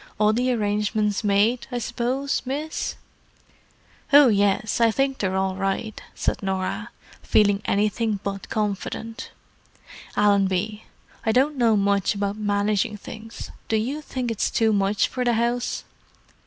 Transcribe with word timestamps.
"All 0.19 0.33
the 0.33 0.51
arrangements 0.51 1.23
made, 1.23 1.67
I 1.71 1.77
suppose, 1.77 2.41
miss?" 2.43 2.95
"Oh, 4.11 4.29
yes, 4.29 4.81
I 4.81 4.89
think 4.89 5.19
they're 5.19 5.35
all 5.35 5.55
right," 5.55 6.01
said 6.15 6.41
Norah, 6.41 6.89
feeling 7.21 7.61
anything 7.65 8.19
but 8.23 8.49
confident. 8.49 9.29
"Allenby—I 10.17 11.31
don't 11.31 11.55
know 11.55 11.77
much 11.77 12.15
about 12.15 12.37
managing 12.37 12.97
things; 12.97 13.51
do 13.67 13.75
you 13.77 14.01
think 14.01 14.31
it's 14.31 14.49
too 14.49 14.73
much 14.73 15.07
for 15.07 15.23
the 15.23 15.33
house?" 15.33 15.83